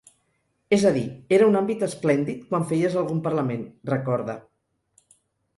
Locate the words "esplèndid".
1.87-2.41